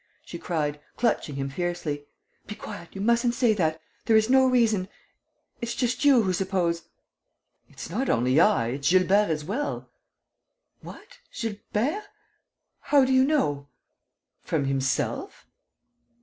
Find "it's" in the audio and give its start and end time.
5.61-5.75, 7.69-7.87, 8.69-8.89